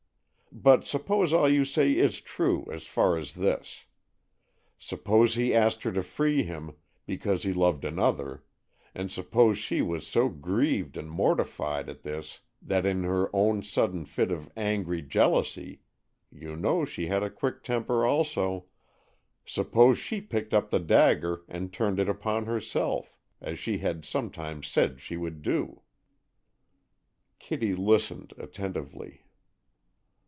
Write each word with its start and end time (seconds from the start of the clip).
But, 0.53 0.85
suppose 0.85 1.31
all 1.31 1.47
you 1.47 1.63
say 1.63 1.93
is 1.93 2.19
true 2.19 2.67
as 2.69 2.85
far 2.85 3.15
as 3.17 3.35
this; 3.35 3.85
suppose 4.77 5.35
he 5.35 5.53
asked 5.55 5.83
her 5.83 5.93
to 5.93 6.03
free 6.03 6.43
him, 6.43 6.75
because 7.05 7.43
he 7.43 7.53
loved 7.53 7.85
another, 7.85 8.43
and 8.93 9.09
suppose 9.09 9.57
she 9.57 9.81
was 9.81 10.05
so 10.05 10.27
grieved 10.27 10.97
and 10.97 11.09
mortified 11.09 11.87
at 11.87 12.03
this, 12.03 12.41
that 12.61 12.85
in 12.85 13.05
her 13.05 13.33
own 13.33 13.63
sudden 13.63 14.03
fit 14.03 14.29
of 14.29 14.51
angry 14.57 15.01
jealousy,—you 15.01 16.57
know 16.57 16.83
she 16.83 17.07
had 17.07 17.23
a 17.23 17.29
quick 17.29 17.63
temper, 17.63 18.05
also,—suppose 18.05 19.97
she 19.97 20.19
picked 20.19 20.53
up 20.53 20.69
the 20.69 20.81
dagger 20.81 21.43
and 21.47 21.71
turned 21.71 21.97
it 21.97 22.09
upon 22.09 22.45
herself, 22.45 23.15
as 23.39 23.57
she 23.57 23.77
had 23.77 24.03
sometimes 24.03 24.67
said 24.67 24.99
she 24.99 25.15
would 25.15 25.41
do." 25.41 25.81
Kitty 27.39 27.73
listened 27.73 28.33
attentively. 28.37 29.21